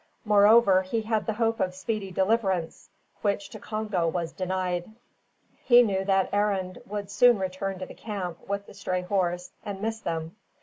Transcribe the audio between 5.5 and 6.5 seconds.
He knew that